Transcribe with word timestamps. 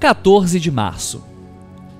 14 0.00 0.58
de 0.58 0.70
março. 0.70 1.22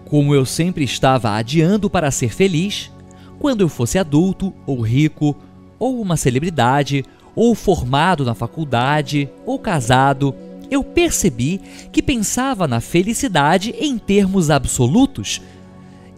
Como 0.06 0.34
eu 0.34 0.46
sempre 0.46 0.82
estava 0.82 1.32
adiando 1.32 1.90
para 1.90 2.10
ser 2.10 2.32
feliz, 2.32 2.90
quando 3.38 3.60
eu 3.60 3.68
fosse 3.68 3.98
adulto, 3.98 4.54
ou 4.66 4.80
rico, 4.80 5.36
ou 5.78 6.00
uma 6.00 6.16
celebridade, 6.16 7.04
ou 7.36 7.54
formado 7.54 8.24
na 8.24 8.34
faculdade, 8.34 9.28
ou 9.44 9.58
casado, 9.58 10.34
eu 10.70 10.82
percebi 10.82 11.60
que 11.92 12.02
pensava 12.02 12.66
na 12.66 12.80
felicidade 12.80 13.74
em 13.78 13.98
termos 13.98 14.48
absolutos. 14.48 15.42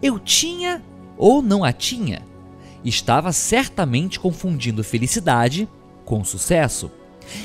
Eu 0.01 0.17
tinha 0.17 0.81
ou 1.17 1.41
não 1.41 1.65
a 1.65 1.73
tinha. 1.73 2.21
Estava 2.85 3.33
certamente 3.33 4.21
confundindo 4.21 4.85
felicidade 4.85 5.67
com 6.05 6.23
sucesso. 6.23 6.89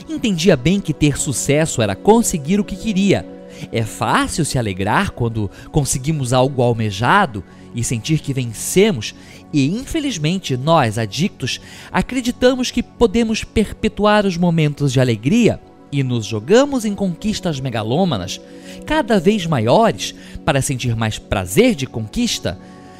Entendia 0.08 0.56
bem 0.56 0.80
que 0.80 0.94
ter 0.94 1.18
sucesso 1.18 1.82
era 1.82 1.96
conseguir 1.96 2.60
o 2.60 2.64
que 2.64 2.76
queria 2.76 3.37
é 3.72 3.82
fácil 3.82 4.44
se 4.44 4.58
alegrar 4.58 5.12
quando 5.12 5.50
conseguimos 5.70 6.32
algo 6.32 6.62
almejado 6.62 7.44
e 7.74 7.84
sentir 7.84 8.20
que 8.20 8.32
vencemos, 8.32 9.14
e 9.52 9.66
infelizmente 9.68 10.56
nós, 10.56 10.98
adictos, 10.98 11.60
acreditamos 11.92 12.70
que 12.70 12.82
podemos 12.82 13.44
perpetuar 13.44 14.26
os 14.26 14.36
momentos 14.36 14.92
de 14.92 15.00
alegria 15.00 15.60
e 15.90 16.02
nos 16.02 16.26
jogamos 16.26 16.84
em 16.84 16.94
conquistas 16.94 17.60
megalômanas, 17.60 18.40
cada 18.84 19.18
vez 19.18 19.46
maiores, 19.46 20.14
para 20.44 20.60
sentir 20.60 20.94
mais 20.94 21.18
prazer 21.18 21.74
de 21.74 21.86
conquista. 21.86 22.58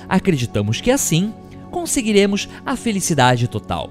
Acreditamos 0.09 0.81
que 0.81 0.91
assim 0.91 1.33
conseguiremos 1.71 2.49
a 2.65 2.77
felicidade 2.77 3.47
total. 3.47 3.91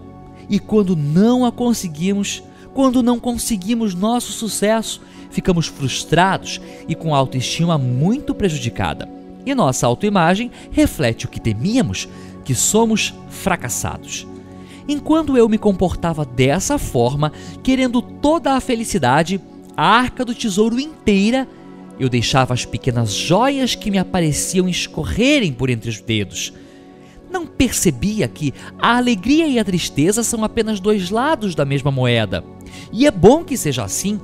E 0.49 0.59
quando 0.59 0.95
não 0.95 1.45
a 1.45 1.52
conseguimos, 1.52 2.41
quando 2.78 3.02
não 3.02 3.20
conseguimos 3.20 3.95
nosso 3.95 4.31
sucesso, 4.31 5.02
ficamos 5.31 5.66
frustrados 5.66 6.61
e 6.88 6.94
com 6.94 7.16
a 7.16 7.17
autoestima 7.17 7.75
muito 7.75 8.36
prejudicada. 8.36 9.09
E 9.47 9.56
nossa 9.56 9.88
autoimagem 9.88 10.52
reflete 10.69 11.25
o 11.25 11.28
que 11.28 11.42
temíamos, 11.42 12.08
que 12.45 12.53
somos 12.53 13.16
fracassados. 13.30 14.28
Enquanto 14.88 15.36
eu 15.36 15.50
me 15.50 15.58
comportava 15.58 16.23
dessa 16.23 16.78
forma, 16.78 17.31
querendo 17.64 18.00
toda 18.00 18.53
a 18.53 18.59
felicidade, 18.61 19.41
a 19.75 19.84
arca 19.84 20.23
do 20.23 20.36
tesouro 20.36 20.80
inteira, 20.80 21.47
eu 22.00 22.08
deixava 22.08 22.53
as 22.53 22.64
pequenas 22.64 23.12
joias 23.12 23.73
que 23.73 23.89
me 23.89 23.97
apareciam 23.97 24.69
escorrerem 24.69 25.52
por 25.52 25.72
entre 25.72 25.89
os 25.89 26.00
dedos. 26.00 26.53
Não 27.31 27.47
percebia 27.47 28.28
que 28.28 28.53
a 28.78 28.97
alegria 28.97 29.47
e 29.47 29.58
a 29.58 29.66
tristeza 29.66 30.22
são 30.22 30.44
apenas 30.44 30.80
dois 30.80 31.09
lados 31.09 31.56
da 31.56 31.66
mesma 31.66 31.89
moeda. 31.89 32.44
E 32.91 33.05
é 33.07 33.11
bom 33.11 33.43
que 33.43 33.57
seja 33.57 33.83
assim, 33.83 34.19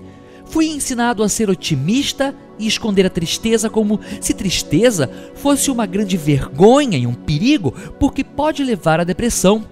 Fui 0.54 0.68
ensinado 0.68 1.24
a 1.24 1.30
ser 1.30 1.50
otimista 1.50 2.36
e 2.60 2.68
esconder 2.68 3.08
a 3.08 3.10
tristeza 3.10 3.72
como 3.72 4.00
se 4.22 4.36
tristeza 4.36 5.10
fosse 5.34 5.72
uma 5.72 5.88
grande 5.88 6.16
vergonha 6.16 6.96
e 6.96 7.08
um 7.08 7.14
perigo, 7.16 7.72
porque 8.00 8.24
pode 8.24 8.64
levar 8.64 9.00
à 9.00 9.04
depressão. 9.04 9.66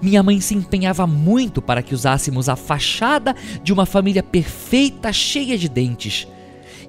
Minha 0.00 0.22
mãe 0.22 0.40
se 0.40 0.54
empenhava 0.54 1.04
muito 1.04 1.60
para 1.60 1.82
que 1.82 1.94
usássemos 1.94 2.48
a 2.48 2.54
fachada 2.54 3.34
de 3.60 3.72
uma 3.72 3.84
família 3.84 4.22
perfeita, 4.22 5.12
cheia 5.12 5.58
de 5.58 5.68
dentes. 5.68 6.28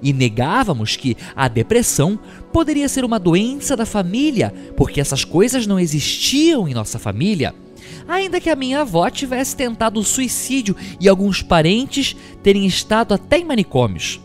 E 0.00 0.12
negávamos 0.12 0.94
que 0.94 1.16
a 1.34 1.48
depressão 1.48 2.20
poderia 2.52 2.88
ser 2.88 3.04
uma 3.04 3.18
doença 3.18 3.74
da 3.74 3.84
família, 3.84 4.54
porque 4.76 5.00
essas 5.00 5.24
coisas 5.24 5.66
não 5.66 5.80
existiam 5.80 6.68
em 6.68 6.74
nossa 6.74 6.96
família 6.96 7.52
ainda 8.08 8.40
que 8.40 8.50
a 8.50 8.56
minha 8.56 8.80
avó 8.80 9.08
tivesse 9.10 9.56
tentado 9.56 10.00
o 10.00 10.04
suicídio 10.04 10.76
e 11.00 11.08
alguns 11.08 11.42
parentes 11.42 12.16
terem 12.42 12.66
estado 12.66 13.14
até 13.14 13.38
em 13.38 13.44
manicômios. 13.44 14.20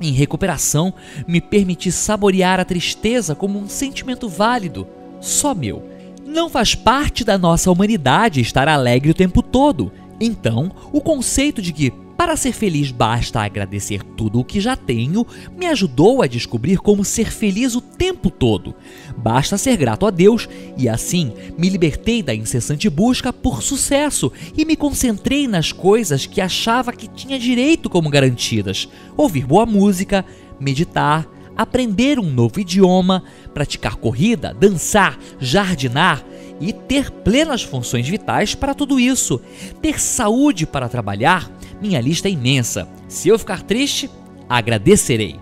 Em 0.00 0.12
recuperação, 0.12 0.94
me 1.26 1.40
permiti 1.40 1.90
saborear 1.90 2.60
a 2.60 2.64
tristeza 2.64 3.34
como 3.34 3.58
um 3.58 3.68
sentimento 3.68 4.28
válido, 4.28 4.86
só 5.20 5.54
meu. 5.54 5.82
Não 6.24 6.48
faz 6.48 6.74
parte 6.74 7.24
da 7.24 7.36
nossa 7.36 7.70
humanidade 7.70 8.40
estar 8.40 8.68
alegre 8.68 9.10
o 9.10 9.14
tempo 9.14 9.42
todo. 9.42 9.90
Então, 10.20 10.70
o 10.92 11.00
conceito 11.00 11.60
de 11.60 11.72
que 11.72 11.92
para 12.18 12.36
ser 12.36 12.50
feliz 12.50 12.90
basta 12.90 13.40
agradecer 13.40 14.02
tudo 14.02 14.40
o 14.40 14.44
que 14.44 14.60
já 14.60 14.74
tenho, 14.74 15.24
me 15.56 15.66
ajudou 15.66 16.20
a 16.20 16.26
descobrir 16.26 16.78
como 16.78 17.04
ser 17.04 17.30
feliz 17.30 17.76
o 17.76 17.80
tempo 17.80 18.28
todo. 18.28 18.74
Basta 19.16 19.56
ser 19.56 19.76
grato 19.76 20.04
a 20.04 20.10
Deus 20.10 20.48
e 20.76 20.88
assim 20.88 21.32
me 21.56 21.68
libertei 21.68 22.20
da 22.20 22.34
incessante 22.34 22.90
busca 22.90 23.32
por 23.32 23.62
sucesso 23.62 24.32
e 24.56 24.64
me 24.64 24.74
concentrei 24.74 25.46
nas 25.46 25.70
coisas 25.70 26.26
que 26.26 26.40
achava 26.40 26.92
que 26.92 27.06
tinha 27.06 27.38
direito 27.38 27.88
como 27.88 28.10
garantidas: 28.10 28.88
ouvir 29.16 29.46
boa 29.46 29.64
música, 29.64 30.24
meditar, 30.58 31.24
aprender 31.56 32.18
um 32.18 32.28
novo 32.28 32.58
idioma, 32.58 33.22
praticar 33.54 33.94
corrida, 33.94 34.52
dançar, 34.58 35.16
jardinar 35.38 36.24
e 36.60 36.72
ter 36.72 37.12
plenas 37.12 37.62
funções 37.62 38.08
vitais 38.08 38.56
para 38.56 38.74
tudo 38.74 38.98
isso, 38.98 39.40
ter 39.80 40.00
saúde 40.00 40.66
para 40.66 40.88
trabalhar 40.88 41.48
minha 41.80 42.00
lista 42.00 42.28
é 42.28 42.32
imensa. 42.32 42.88
Se 43.08 43.28
eu 43.28 43.38
ficar 43.38 43.62
triste, 43.62 44.10
agradecerei. 44.48 45.36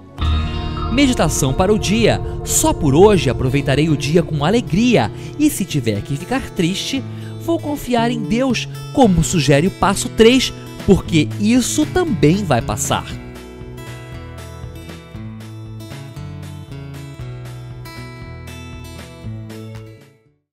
Meditação 0.93 1.53
para 1.53 1.73
o 1.73 1.79
dia. 1.79 2.21
Só 2.45 2.73
por 2.73 2.95
hoje 2.95 3.29
aproveitarei 3.29 3.89
o 3.89 3.97
dia 3.97 4.23
com 4.23 4.45
alegria 4.45 5.11
e 5.39 5.51
se 5.51 5.65
tiver 5.65 6.01
que 6.03 6.17
ficar 6.17 6.51
triste, 6.51 7.03
vou 7.43 7.59
confiar 7.59 8.11
em 8.11 8.23
Deus, 8.23 8.69
como 8.93 9.23
sugere 9.23 9.67
o 9.67 9.71
passo 9.71 10.09
3, 10.11 10.53
porque 10.87 11.29
isso 11.41 11.85
também 11.87 12.45
vai 12.45 12.63
passar. 12.63 13.26